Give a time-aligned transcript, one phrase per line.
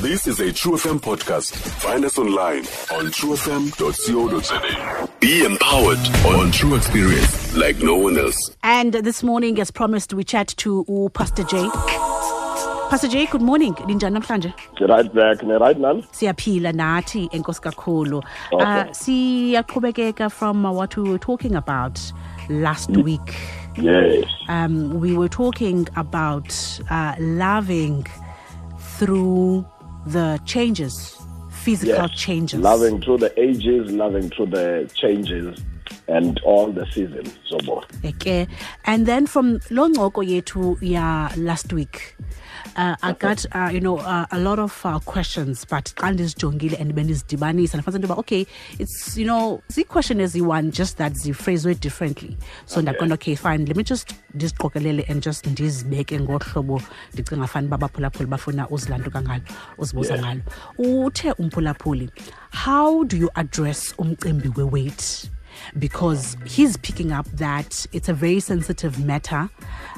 [0.00, 1.54] This is a True FM podcast.
[1.54, 2.60] Find us online
[2.96, 5.08] on truefm.co.za.
[5.20, 5.98] Be empowered
[6.36, 8.56] on True Experience like no one else.
[8.62, 11.70] And this morning, as promised, we chat to uh, Pastor Jake.
[12.90, 13.74] Pastor Jake, good morning.
[13.74, 14.52] Linjani namhlanje?
[14.88, 18.22] right back ne right nan Siyaphila nathi enkosi kakhulu.
[18.52, 18.64] Okay.
[18.64, 22.00] Uh, siyaqhubekeka from uh, what we were talking about
[22.48, 23.04] last Mm.
[23.04, 23.34] week.
[23.76, 28.06] yes Um, we were talking about uh, loving
[28.98, 29.64] through
[30.06, 31.16] the changes,
[31.50, 32.60] physical yes changes.
[32.60, 35.58] loving through the ages loving through the changes
[36.08, 38.46] and all the seasons so both okay
[38.84, 42.16] and then from lo ncoko yethu ya last week
[42.76, 46.76] uh, i got uh, you know uh, a lot of uh, questions but xa ndizijongile
[46.76, 48.46] and bendizidibanisa ndifanisa into yoba okay
[48.78, 52.36] it's you know zii-question eziyi-one just that ziphraswe differently.
[52.66, 56.82] So ndaqonda okay fine let me just ndiziqokelele and just ndizibeke ngohlobo
[57.14, 59.42] ndicinga fani uba abaphulaphuli bafuna uzilantuka ngalo
[59.78, 60.24] uzibuza Yeah.
[60.26, 60.40] ngalo.
[61.06, 62.10] Uthe umphulaphuli
[62.64, 65.30] how do you address umcimbi we-weight
[65.78, 69.48] because he's picking up that it's a very sensitive matter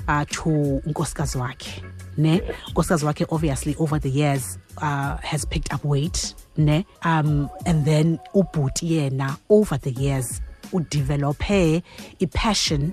[0.09, 1.83] uh, to unkosikazi wakhe
[2.17, 2.41] ne?
[2.69, 6.85] Unkosikazi wakhe obviously over the years uh, has picked up weight ne?
[7.03, 10.41] Um, and then ubhuti yena over the years
[10.73, 11.83] udevelophe
[12.21, 12.93] i-passion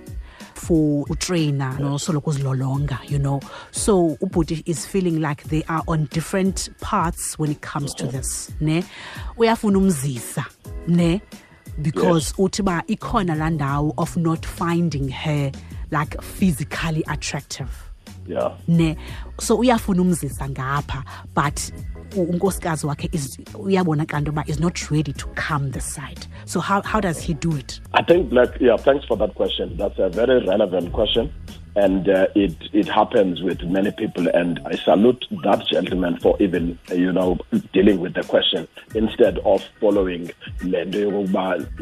[0.54, 3.39] for utrainer nosoloko uzilolonga you know?
[3.72, 8.52] So ubhuti is feeling like they are on different paths when it comes to this
[8.59, 8.83] ne?
[9.38, 10.45] Uyafuna umzisa
[10.88, 11.22] ne
[11.81, 15.52] because uthi ba ikhona laa ndawo of not finding her
[15.91, 17.69] like physically attractive.
[18.27, 18.53] Yeah.
[18.67, 18.97] Ne
[19.39, 21.71] so uyafuna umzisa ngapha but
[22.16, 26.27] unkosikazi wakhe is uyabona kanti uba is not ready to come the side.
[26.45, 27.80] So how, how does he do it?
[27.93, 29.77] I think like yeah thanks for that question.
[29.77, 31.31] That's a very relevant question
[31.75, 34.28] and uh, it it happens with many people.
[34.30, 37.38] And i salute that gentleman for even you know
[37.73, 40.31] dealing with the question instead of following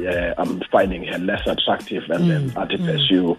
[0.07, 3.37] uh, i'm finding her less attractive and then athi pursue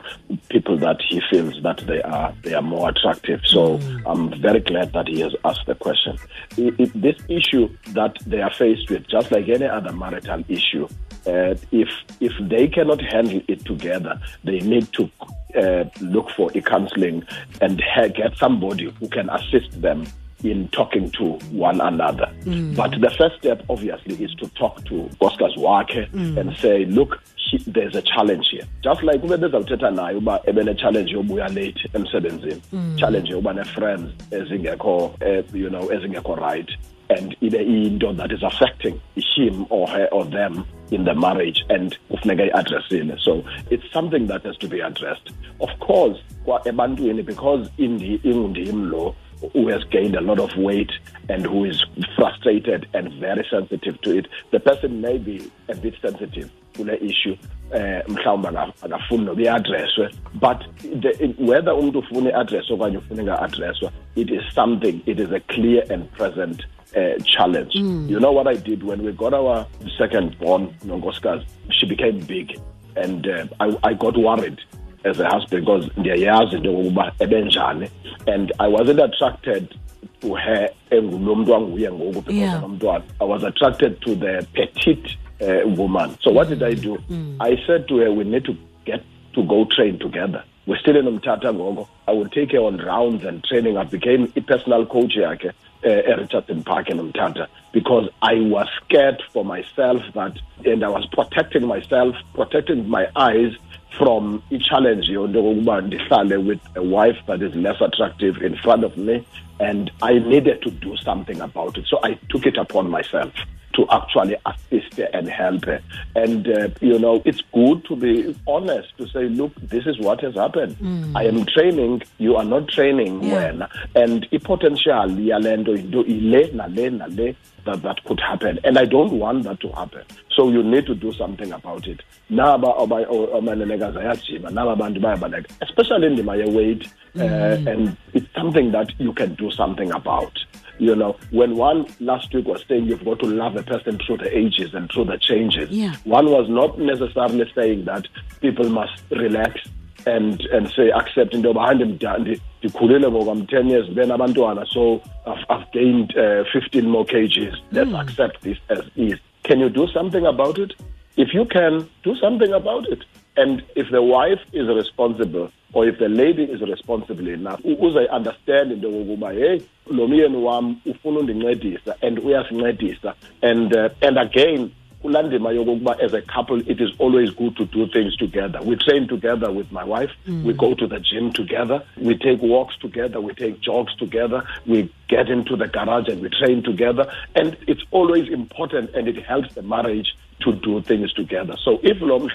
[0.48, 3.40] people that he feels that they are they are more attractive.
[3.44, 6.16] So i'm very glad that he has asked the question.
[6.58, 10.88] I it, this issue that they are faced with just like any other marital issue
[11.26, 11.88] uh, if
[12.20, 15.10] if they cannot handle it together, they need to
[15.56, 17.24] uh, look for a counseling
[17.60, 20.06] and get somebody who can assist them
[20.44, 22.32] in talking to one another.
[22.44, 22.76] Mm.
[22.76, 26.36] But the first step, obviously, is to talk to Oscar's Wake mm.
[26.38, 28.64] and say, look, he, there's a challenge here.
[28.82, 32.98] Just like ube bezawuthetha naye uba ebene challenge yobuya late emsebenzini, mm.
[32.98, 36.70] challenge yokuba ne-friends ezingekho, eh, you know, ezingekho right.
[37.10, 41.96] And ibe into that is affecting him or her or them in the marriage and
[42.10, 43.18] kufuneka i-addressile.
[43.18, 45.30] So it's something that has to be addressed.
[45.60, 49.14] Of course kwa ebantwini because ingundim lo
[49.52, 50.90] who has gained a lot of weight
[51.28, 51.84] and who is
[52.16, 54.26] frustrated and very sensitive to it.
[54.50, 57.36] The person may be a bit sensitive kule issue
[57.72, 60.10] eh mhlawumbe aka- akafuni noba i-addresswe
[60.40, 60.60] but
[61.02, 65.84] the, whether umuntu ufuna i-address okanye ufuna inga-addresswa it is something it is a clear
[65.92, 66.62] and present
[66.96, 67.74] uh, challenge.
[68.10, 68.82] You know what i did?
[68.82, 69.66] When we got our
[69.98, 72.58] second born nonkosikazi she became big
[72.96, 74.58] and uh, I, i got worried
[75.04, 77.88] as a husband because ndiyayazi into yokokuba ebenjani.
[78.26, 79.74] And i wasn't attracted
[80.20, 86.10] to her engulo mntu anguye ngoku because i was attracted to the petite uh, woman.
[86.22, 86.98] So what did i do?
[87.40, 89.02] I said to her we need to get
[89.34, 90.42] to go train together.
[90.66, 91.86] We're still in umtata ngoko.
[92.06, 93.76] I would take her on rounds and training.
[93.78, 95.52] I became a personal coach yakhe
[95.84, 101.06] uh, richardson park in umtata because i was scared for myself that and i was
[101.06, 103.52] protecting myself protecting my eyes
[103.98, 108.84] from a challenge yonto yokokuba ndihlale with a wife that is less attractive in front
[108.84, 109.24] of me
[109.60, 111.86] and i needed to do something about it.
[111.86, 113.32] So i took it upon myself
[113.78, 115.80] to actually assist her and help her.
[116.16, 120.20] And, uh, you know, it's good to be honest, to say, look, this is what
[120.22, 120.76] has happened.
[121.14, 123.34] I am training, you are not training Yeah.
[123.34, 123.56] when.
[123.94, 127.34] And potential yalento into ile nale nale
[127.66, 128.58] that that could happen.
[128.64, 130.02] And I don't want that to happen.
[130.34, 132.00] So you need to do something about it.
[132.30, 133.06] Naba aba-
[133.38, 136.88] amanenekazi ayajima, naba abantu bayabaleka, especially in the weight.
[137.18, 137.22] Uh,
[137.70, 140.36] and it's something that you can do something about.
[140.78, 144.18] You know, when one last week was saying you've got to love a person through
[144.18, 145.94] the ages and through the changes, Yeah.
[146.04, 148.06] one was not necessarily saying that
[148.40, 149.60] people must relax
[150.06, 154.10] and and say accept into yoba hayi ndimda- ndi- ndikhulile ngoku i'm 10 years then
[154.10, 154.66] abantwana.
[154.66, 159.18] So i've, I've gained uh, 15 more kgs let's accept this as is.
[159.42, 160.72] Can you do something about it?
[161.16, 163.02] If you can do something about it.
[163.36, 168.88] And if the wife is responsible or if the lady is responsible enough uzayi-understand into
[168.88, 169.60] yokokuba hey
[169.90, 173.14] lo myeni wam ufuna undincedisa and uyasincedisa.
[173.42, 174.70] And uh, and again
[175.02, 178.60] kulandima yokokuba as a couple it is always good to do things together.
[178.62, 180.10] We train together with my wife.
[180.26, 180.44] Mm.
[180.44, 181.82] we go to the gym together.
[181.96, 183.20] We take walks together.
[183.20, 184.42] We take jogs together.
[184.66, 187.12] We get into the garage and we train together.
[187.34, 191.56] And it's always important and it helps the marriage to do things together.
[191.64, 192.28] So if lo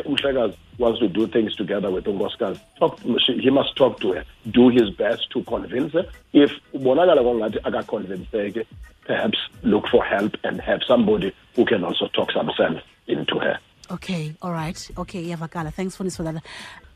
[0.78, 4.90] wants to do things together with unkosikazi, talk, he must talk to her, do his
[4.92, 6.06] best to convince her.
[6.34, 8.66] If ubonakala kongathi akaconvinceke,
[9.06, 13.60] perhaps look for help and have somebody who can also talk some sense into her.
[13.92, 14.92] Okay, all right.
[14.98, 15.74] Okay, iyavakala.
[15.74, 16.44] Thanks for this for that.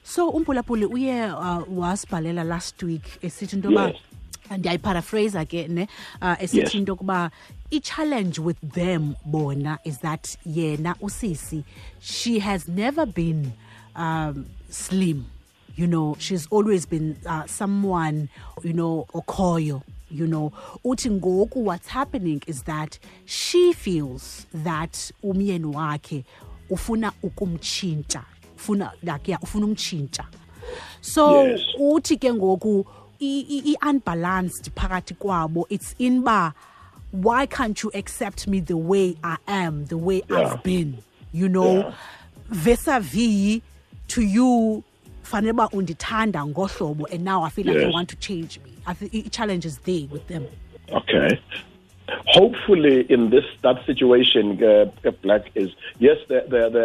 [0.04, 3.98] So umpulapuli uye uh, wasibhalela last week into yoba Yes.
[4.58, 5.88] Ndiyayiparaphrase ke ne?
[6.22, 7.32] Uh, esithi into yokuba
[7.72, 11.64] i-challenge with them bona is that yena usisi
[12.00, 13.52] she has never been
[13.96, 15.26] um, slim.
[15.76, 18.30] You know she's always been uh, someone
[18.64, 20.52] you know okhoyo you know.
[20.86, 26.24] Uthi ngoku what's happening is that she feels that umyeni wakhe
[26.70, 28.24] ufuna ukumtshintsha
[28.58, 30.26] ufuna like yeah ufuna umtshintsha.
[31.02, 31.62] So Yes.
[31.80, 32.86] uthi ke ngoku
[33.20, 36.54] i-unbalanced phakathi kwabo it's in ba
[37.12, 40.38] why can't you accept me the way i am the way Yeah.
[40.54, 40.98] i've been
[41.34, 41.94] you know Yeah.
[42.50, 43.62] vis-a-vis
[44.08, 44.84] to you
[45.24, 47.94] fanele uba undithanda ngohlobo and now i feel like you Yes.
[47.94, 50.46] want to change me i think i-challenge is there with them
[50.92, 51.40] Okay.
[52.30, 55.70] Hopefully, in this that situation, uh, uh, Black is
[56.00, 56.42] yes, they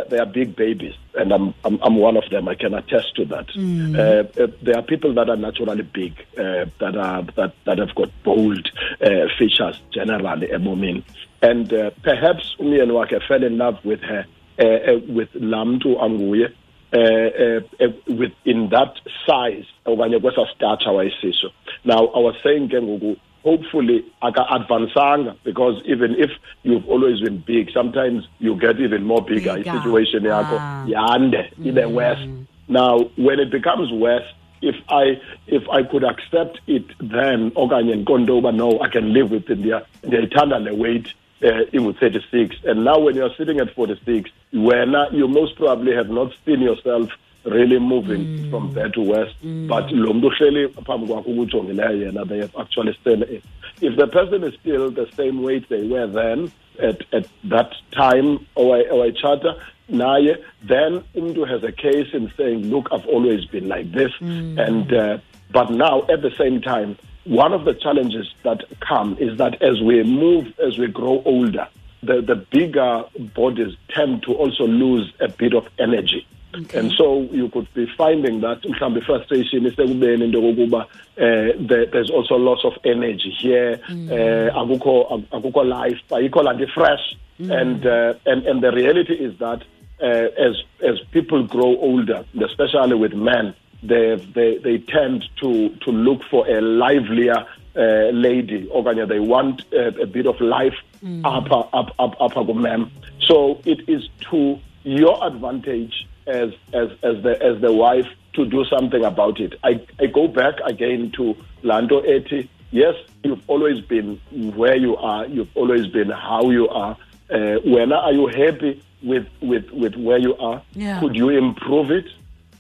[0.08, 2.46] they are big babies, and I'm, I'm I'm one of them.
[2.46, 3.48] I can attest to that.
[3.56, 7.92] Uh, uh, there are people that are naturally big, uh, that are that that have
[7.96, 11.02] got bold uh, features generally, Emomin,
[11.42, 14.24] and uh, perhaps umyeni wakhe fell in love with her,
[14.60, 16.52] uh, uh, with Lamtu Anguye.
[16.94, 18.94] uh, uh, within that
[19.26, 21.50] size okanye kwesa stature wayesiso
[21.84, 26.30] now i was saying ke ngoku hopefully aka-advansanga because even if
[26.62, 29.70] you've always been big sometimes you get even more bigger Bigger.
[29.70, 30.84] i-situation yakho Ah.
[30.88, 32.28] yande ibe worse
[32.68, 34.26] now when it becomes worse
[34.60, 39.34] if i if i could accept it then okanye ndiqonde uba no i can live
[39.34, 41.06] with it ndiya- ndiyayithanda le weight
[41.42, 46.32] uh, ingu-36 and now when you're sitting at 46 wena you most probably have not
[46.44, 47.10] seen yourself
[47.44, 48.50] really moving mm.
[48.50, 49.34] from there to west.
[49.42, 49.68] Mm.
[49.68, 53.42] But lo muntu uhleli phambi kwakho ukujongileyo yena they have actually still it
[53.80, 58.38] if the person is still the same weight they were then at, at that time
[58.56, 59.56] owayitshata
[59.90, 64.12] naye then umuntu has a case in saying look i've always been like this.
[64.20, 64.58] Mm.
[64.58, 65.18] And uh,
[65.50, 69.80] but now at the same time one of the challenges that come is that as
[69.80, 71.68] we move as we grow older
[72.02, 73.04] the, the bigger
[73.34, 78.40] bodies tend to also lose a bit of energy and so you could be finding
[78.40, 83.80] that mhlawumbe frustration isekubeni into yokokuba eh there, there's also loss of energy here.
[84.10, 87.16] Eh akukho akukho life ayikho lanto fresh.
[87.50, 89.62] And uh, and and the reality is that
[90.00, 95.90] uh, as as people grow older especially with men they they they tend to to
[95.90, 98.68] look for a livelier uh, lady.
[98.68, 100.76] Okanye they want a, a bit of life
[101.24, 102.90] upper up up upper kumem
[103.20, 108.64] so it is to your advantage as as as the as the wife to do
[108.64, 109.54] something about it.
[109.64, 114.20] I i go back again to lando eti yes you've always been
[114.56, 115.26] where you are.
[115.26, 116.96] You've always been how you are.
[117.30, 120.62] Uh, when are you happy with with with where you are?
[120.72, 121.00] Yeah.
[121.00, 122.06] could you improve it?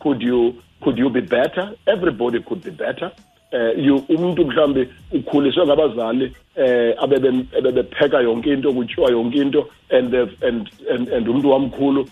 [0.00, 1.74] Could you could you be better?
[1.86, 3.12] Everybody could be better
[3.52, 7.30] eh umuntu mhlambe ukhuliswe ngabazali eh abebe
[7.72, 12.08] bepheka yonke into kuthiwa yonke into and and and and umuntu wamkhulu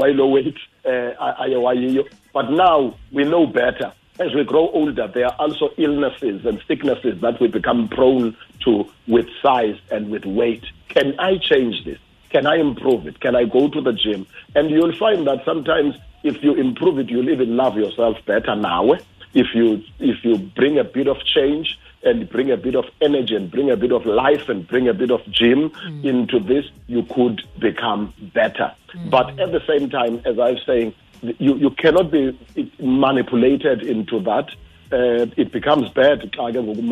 [0.00, 2.04] wayilo weight eh aye wayiyo
[2.34, 7.14] but now we know better as we grow older there are also illnesses and sicknesses
[7.20, 8.32] that we become prone
[8.64, 11.98] to with size and with weight can i change this
[12.34, 13.20] can I improve it?
[13.20, 14.26] Can I go to the gym?
[14.56, 15.94] And you'll find that sometimes
[16.24, 18.94] if you improve it, you'll even love yourself better now.
[19.34, 23.34] If you if you bring a bit of change and bring a bit of energy
[23.34, 25.72] and bring a bit of life and bring a bit of gym
[26.02, 28.72] into this, you could become better.
[29.10, 32.38] But at the same time, as I was saying, you, you cannot be
[32.78, 34.48] manipulated into that.
[34.92, 36.82] uh, it becomes bad xa ke ngoku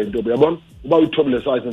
[0.00, 0.58] into uyabona?
[0.84, 1.66] Uba uyithobe le size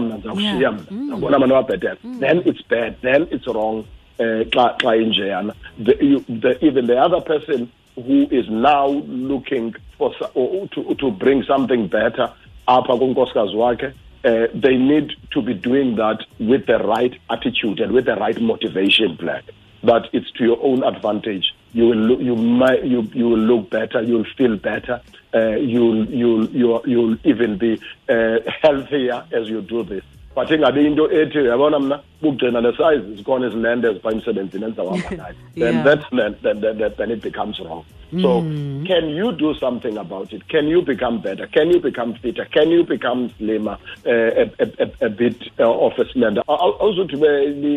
[0.00, 0.72] mna ndizakushiya Yeah.
[0.72, 1.16] mna.
[1.16, 3.84] Ndabona abantu ababhetele then it's bad then it's wrong
[4.18, 10.12] uh, xa injeyana the, you, the, even the other person who is now looking for
[10.34, 12.32] or to, to bring something better
[12.68, 18.06] apha kunkosikazi uh, they need to be doing that with the right attitude and with
[18.06, 19.44] the right motivation black
[19.82, 23.68] that it's to your own advantage you will look, you might you you will look
[23.68, 25.00] better, you'll feel better,
[25.34, 30.04] uh, you'll you'll you'll you'll even be uh, healthier as you do this.
[30.36, 35.74] But ingabe into ethi uyabona mna bugcina le-size zikhona izilente ezipha emsebenzini endizawuhamba nayo then
[35.74, 35.84] Yeah.
[35.84, 37.84] that's then, then, then, then it becomes wrong.
[38.22, 38.42] So
[38.86, 40.46] can you do something about it?
[40.48, 41.48] Can you become better?
[41.48, 42.44] Can you become fitter?
[42.44, 43.76] Can you become slimmer?
[44.06, 46.42] Uh, a, a, a, bit uh, of a slender?
[46.46, 47.16] Aw- awuzuthi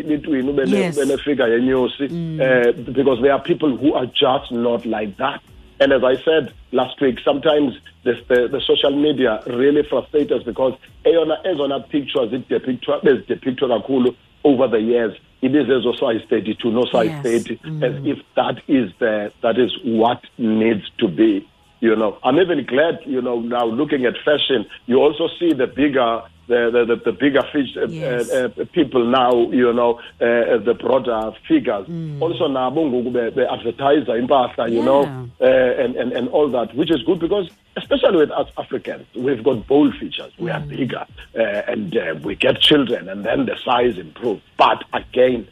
[0.02, 0.96] litwini ube ne- Yes.
[0.96, 5.40] ube nefigure yenyosi uh, because there are people who are just not like that
[5.80, 10.42] and as I said last week, sometimes this, the, the social media really frustrates us
[10.42, 15.14] because eyona ezona pictures idepictwa bezidepictwe kakhulu over the years.
[15.42, 17.44] Ibizezo size 32 no size Yes.
[17.46, 17.84] 30 mm.
[17.84, 21.46] as if that is the that is what needs to be
[21.80, 22.18] you know.
[22.24, 26.70] I'm even glad you know now looking at fashion you also see the bigger the
[26.74, 28.30] the, the, the bigger fish, uh, Yes.
[28.32, 31.86] uh, uh, people now you know uh, the broader figures
[32.20, 35.46] also now, ngoku be, be advertise impahla you know Yeah.
[35.48, 39.42] uh, and, and, and all that, which is good because, especially with us Africans, we've
[39.44, 40.32] got bold features.
[40.38, 41.04] We are bigger
[41.38, 44.42] uh, and uh, we get children, and then the size improves.
[44.56, 45.46] But again,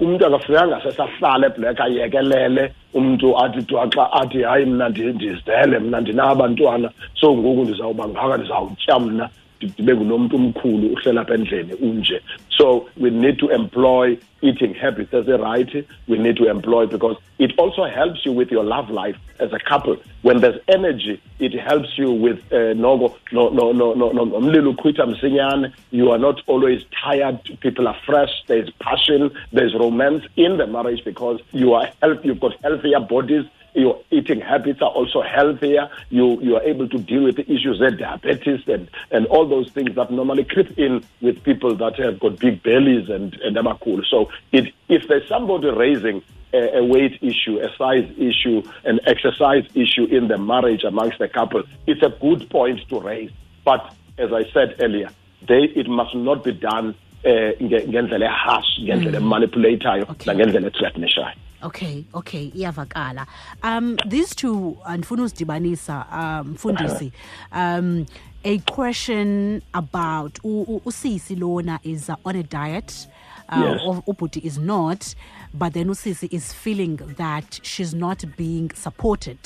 [0.00, 6.90] umuntu akafuyanga sesahlala eblack ayekelele umuntu athi twaxa athi hayi mna ndi- ndizele mna ndinabantwana
[7.20, 9.28] so ngoku ndizawuba ngaka ndizawutya mna
[9.62, 12.20] ndibe ngunomntu omkhulu uhlela apha endlini unje.
[12.48, 17.84] So we need to employ eating habits ezirayithi we need to employ because it also
[17.84, 19.96] helps you with your love life as a couple.
[20.22, 25.06] When there's energy it helps you with uh, no no no no no umlilo ukhwitha
[25.06, 25.72] msinyane.
[25.92, 27.38] You are not always tired.
[27.60, 28.44] People are fresh.
[28.46, 29.30] There's passion.
[29.52, 32.28] There's romance in the marriage because you are healthy.
[32.28, 33.44] You've got healthier bodies
[33.74, 35.90] your eating habits are also healthier.
[36.10, 39.70] You you are able to deal with the issues of diabetes and, and all those
[39.72, 43.78] things that normally creep in with people that have got big bellies and and are
[43.78, 44.02] cool.
[44.08, 49.64] So it if there's somebody raising a, a weight issue, a size issue, an exercise
[49.74, 53.30] issue in the marriage amongst the couple, it's a good point to raise.
[53.64, 55.10] But as I said earlier,
[55.48, 60.26] they it must not be done uh, nge- ngendlela harsh, ngendlela manipulatayo, Okay.
[60.30, 61.34] nangendlela threatenishayo.
[61.62, 63.26] Okay okay iyavakala.
[63.62, 67.12] Um these two andifuna uzidibanisa um mfundisi.
[67.52, 68.06] Um
[68.44, 73.08] a question about usisi lona is uh, on a diet
[73.48, 74.02] uh, Yes.
[74.06, 75.14] ubhuti is not
[75.54, 79.38] but then usisi is feeling that she's not being supported.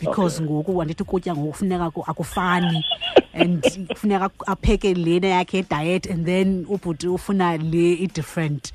[0.00, 2.82] Because ngoku andithi ukutya ngoku kufuneka ku- akufani.
[3.34, 8.72] And kufuneka apheke lena yakhe diet and then ubhuti ufuna le i-different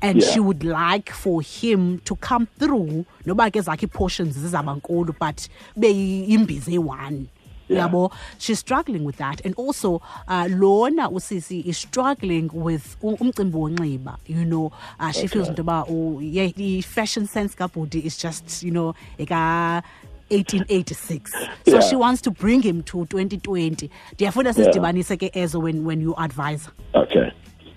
[0.00, 0.30] and Yeah.
[0.32, 3.04] she would like for him to come through.
[3.26, 7.26] Noba ke zakhe ii-portions zizabankulu but kube yi- imbiza eyi-one
[7.68, 7.86] Yeah.
[7.88, 8.10] yabo?
[8.38, 9.44] She's struggling with that.
[9.44, 14.72] And also uh, lona usisi is struggling with umcimbi wonxiba you know.
[14.98, 19.82] Uh, she feels into yoba oh, yeah, i-fashion sense kabhuti is just you know eka
[20.30, 21.80] 1886 so Yeah.
[21.80, 26.68] she wants to bring him to 2020 ndiyafuna sizidibanise ke ezo when, when you advise
[26.94, 27.32] Okay.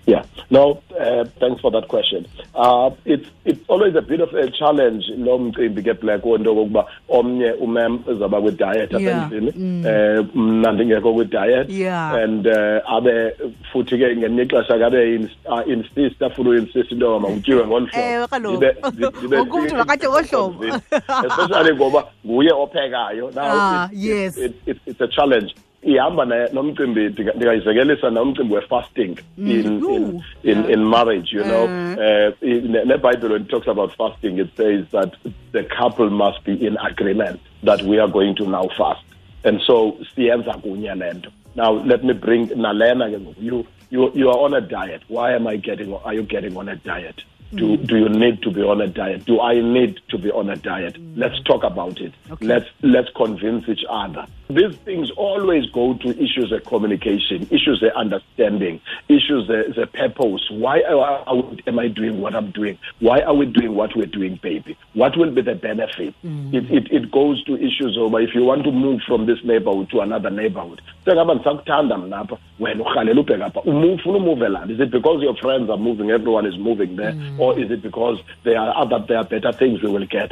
[0.06, 0.24] Yeah.
[0.50, 2.26] No, uh, thanks for that question.
[2.54, 6.86] Uh, it's it's always a bit of a challenge lo mcimbi ke black wonto kokuba
[7.08, 9.26] omnye umem uzawuba kwi diet Yeah.
[9.26, 12.14] apendlini eh mna ndingekho kwi diet Yeah.
[12.14, 13.32] and uh, abe
[13.72, 17.86] futhi ke ngelinye ixesha ke abe ins- uh, insist afuna uinsist into yoba mawutyiwe ngolu
[17.86, 18.06] hlobo.
[18.08, 18.56] Ewe, kaloku.
[18.56, 20.64] Ndibe- ndi- ndibe Wonke umntu makatye ngolu hlobo.
[20.66, 24.36] especially ngoba nguye ophekayo now Ah, yes.
[24.38, 30.22] it's, it's, it's a challenge ihamba nomcimbi ndingayizekelisa nomcimbi we-fasting in, in, Ooh.
[30.42, 31.64] in, in marriage you know?
[31.64, 31.96] Uh.
[31.98, 32.72] uh, in
[33.02, 35.14] bible when it talks about fasting it says that
[35.52, 39.04] the couple must be in agreement that we are going to now fast.
[39.44, 44.12] And so siyenza kunye le nto now let me bring nalena ke ngoku you, you,
[44.14, 45.02] you are on a diet.
[45.08, 47.22] Why am i getting are you getting on a diet
[47.54, 49.24] do, do you need to be on a diet?
[49.26, 50.94] Do I need to be on a diet?
[50.94, 51.12] Mm.
[51.16, 52.12] Let's talk about it.
[52.30, 52.46] Okay.
[52.46, 54.26] Let's let's convince each other.
[54.48, 60.42] These things always go to issues of communication, issues of understanding, issues of the purpose.
[60.50, 62.76] Why are, are we, am I doing what I'm doing?
[63.00, 64.76] Why are we doing what we're doing, baby?
[64.92, 66.14] What will be the benefit?
[66.24, 66.52] Mm.
[66.54, 69.88] It, it, it goes to issues of if you want to move from this neighborhood
[69.90, 70.82] to another neighborhood.
[71.04, 75.22] Sengaba ndisakuthanda mna apha wena urhalela ubheka apha Umu- ufuna umuve lapha is it because
[75.24, 77.40] your friends are moving everyone is moving there mm.
[77.42, 80.30] Or is it because there are other there are better things we will get?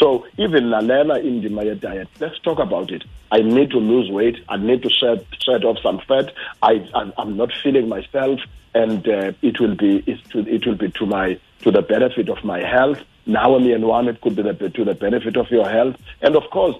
[0.00, 3.04] So even nalena indima ye-diet let's talk about it.
[3.30, 4.38] I need to lose weight.
[4.48, 6.32] I need to shed, shed off some fat.
[6.62, 8.40] I, i'm not feeling myself
[8.74, 9.92] and uh, it will be
[10.30, 13.00] to, it will be to my to the benefit of my health.
[13.26, 15.96] Now and one it could be the, to the benefit of your health.
[16.22, 16.76] And of course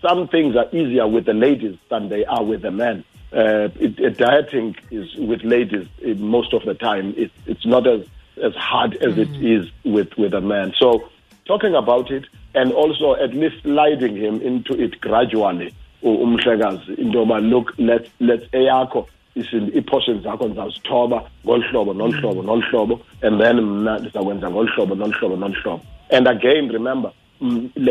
[0.00, 3.04] some things are easier with the ladies than they are with the men.
[3.30, 7.84] Uh, it, it, dieting is with ladies it, most of the time it, it's not
[7.84, 8.06] as
[8.42, 10.72] as hard as it is with with a man.
[10.78, 11.08] So
[11.44, 12.24] talking about it
[12.54, 18.46] and also at least sliding him into it gradually umhlekazi into yoba look let's let's
[18.52, 24.68] eyakho ii-portions zakho ndizawuzithoba ngolu hlobo nolu hlobo nolu hlobo and then mna ndizawukwenza ngolu
[24.68, 25.80] hlobo nolu hlobo nolu hlobo.
[26.10, 27.23] And again remember mm,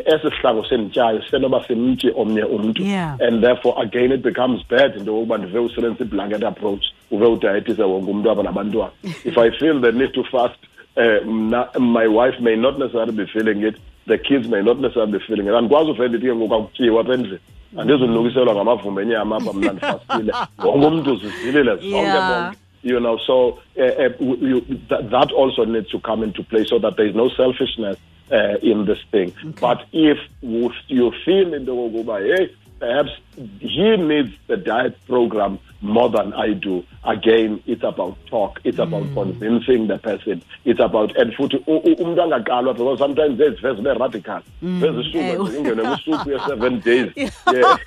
[0.05, 2.83] esi sihlangu sendityayo senoba simtye omnye umntu.
[3.19, 8.11] And therefore again it becomes bad into yokuba ndive usebenzisa i-blanket approach uve udayetise wonke
[8.11, 8.91] umntu apha nabantwana.
[9.25, 10.59] If i feel the need to fast
[10.97, 13.75] uh, mna, my wife may not necessarily be feeling it
[14.07, 15.53] the kids may not necessarily be feeling it.
[15.53, 17.39] Andikwazi uvele ndithi ke ngoku akutyiwa apha endlini.
[17.77, 20.33] Andizulukiselwa ngamavumba enyama apha mna ndifastile.
[20.65, 23.17] Wonke umntu zizilile zonke bonke you know.
[23.17, 27.07] So uh, uh, you, that, that also needs to come into play so that there
[27.07, 27.97] is no selfishness
[28.31, 32.49] uh, in this thing but if you feel into yokokuba hey
[32.79, 33.11] perhaps
[33.59, 36.83] he needs the diet program more than I do.
[37.03, 38.59] Again, it's about talk.
[38.63, 40.41] It's about convincing the person.
[40.63, 44.39] It's about and futhi because sometimes there's very very radical.
[44.61, 47.11] There's a Eh, sugar ingene kusoup ye seven days.
[47.51, 47.77] Yeah.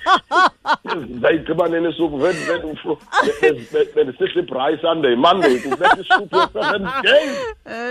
[1.23, 2.99] Zayigqiba nini isoup very very fu-
[3.95, 7.37] bendisihle ibhrayi Sunday Monday kubetha isoup ye seven days.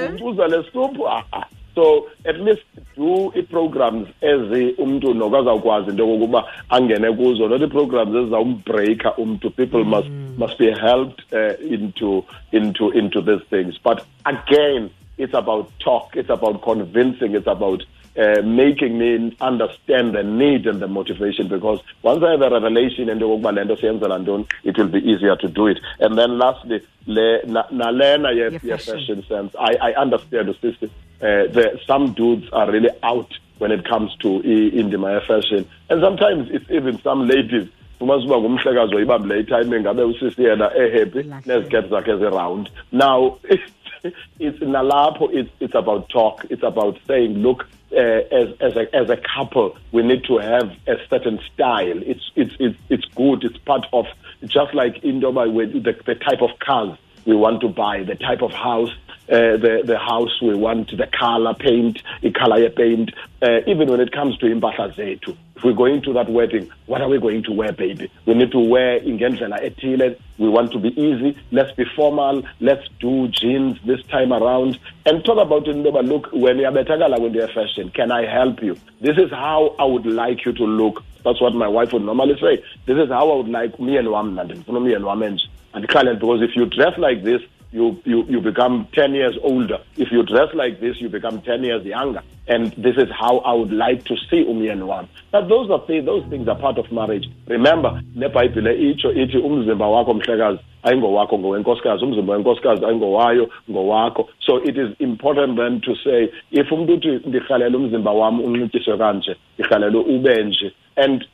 [0.09, 1.45] Umbuza le soup ah, ah.
[1.77, 2.63] So at least
[2.97, 7.49] do i-programs ezi umntu noko azawukwazi into yokokuba angene kuzo.
[7.49, 9.51] Not i-programs ezizawumbreaka umntu.
[9.51, 13.75] People must must be helped uh, into into into these things.
[13.85, 17.83] But again it's about talk it's about convincing it's about
[18.19, 21.49] uh, making me understand the need and the motivation.
[21.49, 24.99] Because once I have a revelation into yokokuba le nto siyenzela ntoni it will be
[25.13, 25.79] easier to do it.
[26.01, 28.95] And then lastly le na- nalena ye- Ye ye fashion.
[28.99, 29.55] fashion sense.
[29.61, 30.89] I, I understand sister
[31.21, 35.67] uh, the, some dudes are really out when it comes to i- indima fashion.
[35.89, 37.69] And sometimes it's even some ladies
[38.01, 43.39] umasuba ngumhlekazi oyibambile itiming ngabe usisi yena ehappy neziketi zakhe ezi-round now
[44.39, 49.09] it's nalapho it's, it's about talk it's about saying look uh, as, as, a, as
[49.11, 52.03] a couple we need to have a certain style.
[52.03, 54.07] It's, it's, it's, it's good it's part of
[54.45, 58.15] just like in Dubai with the, the type of cars we want to buy the
[58.15, 58.91] type of house
[59.29, 63.13] uh, the the house we want the color paint the color paint
[63.43, 65.37] uh, even when it comes to impahla zethu.
[65.57, 68.11] If we're going to that wedding what are we going to wear baby?
[68.27, 70.19] We need to wear ingendlela ethile.
[70.39, 71.37] We want to be easy.
[71.51, 72.43] Let's be formal.
[72.61, 74.79] Let's do jeans this time around.
[75.07, 78.77] And talk about it look when uyabethakala kwinto ye-fashion can i help you?
[79.01, 81.03] This is how i would like you to look.
[81.25, 82.63] That's what my wife would normally say.
[82.87, 85.49] This is how i would like me and wam mna ndifuna umyeni wam enje.
[85.73, 89.79] Andikhalele because if you dress like this you, you, you become 10 years older.
[89.97, 92.23] If you dress like this, you become 10 years younger.
[92.49, 96.25] And this is how I would like to see umyeni But those are things, those
[96.31, 97.27] things are part of marriage.
[97.47, 104.77] Remember, nebhayibhile itsho ithi umzimba wakho mhlekazi ayingowakho ngowenkosikazi umzimba wenkosikazi ayingowayo ngowakho so it
[104.77, 110.55] is important then to say if umuntu uthi ndirhalela umzimba wam unxityiswe kanje ndirhalela ube
[110.97, 111.27] and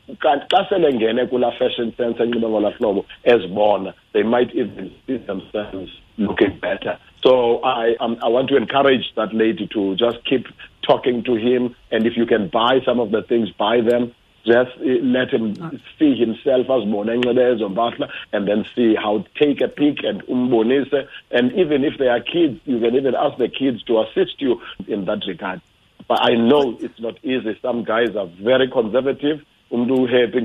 [0.49, 5.91] xa sele ngene kulaa fashion sense enxibe ngolaa hlobo ezibona they might even see themselves
[6.17, 10.45] looking better so I, um, I want to encourage that lady to just keep
[10.85, 14.13] talking to him and if you can buy some of the things buy them
[14.45, 15.55] just uh, let him
[15.97, 21.07] see himself as enxibe ezo mpahla and then see how take a peek and umbonise
[21.31, 24.61] and even if they are kids you can even ask the kids to assist you
[24.87, 25.61] in that regard
[26.07, 27.57] but I know it's not easy.
[27.61, 29.41] Some guys are very conservative.
[29.71, 30.39] Umntu uhappy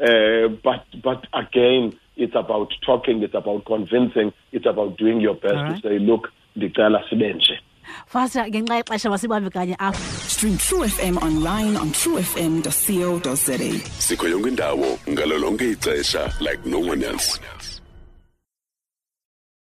[0.00, 5.54] uh, but but again it's about talking it's about convincing it's about doing your best
[5.54, 5.82] Alright.
[5.82, 7.60] to say look ndicela sibe nje
[8.06, 13.58] fasta ngenxa yexesha masibambe kanye apha Stream True FM online on truefm.co.za.
[13.98, 17.40] sikho yonke indawo ngalo lonke ixesha like no one else